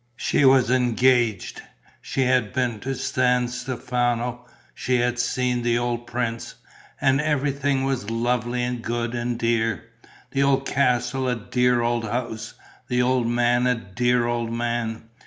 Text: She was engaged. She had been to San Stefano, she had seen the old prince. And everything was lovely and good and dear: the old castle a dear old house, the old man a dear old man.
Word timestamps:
She 0.17 0.45
was 0.45 0.71
engaged. 0.71 1.61
She 2.01 2.23
had 2.23 2.53
been 2.53 2.79
to 2.79 2.95
San 2.95 3.47
Stefano, 3.49 4.47
she 4.73 4.95
had 4.97 5.19
seen 5.19 5.61
the 5.61 5.77
old 5.77 6.07
prince. 6.07 6.55
And 6.99 7.21
everything 7.21 7.83
was 7.83 8.09
lovely 8.09 8.63
and 8.63 8.81
good 8.81 9.13
and 9.13 9.37
dear: 9.37 9.91
the 10.31 10.41
old 10.41 10.65
castle 10.65 11.27
a 11.29 11.35
dear 11.35 11.81
old 11.81 12.05
house, 12.05 12.55
the 12.87 12.99
old 13.03 13.27
man 13.27 13.67
a 13.67 13.75
dear 13.75 14.25
old 14.25 14.51
man. 14.51 15.03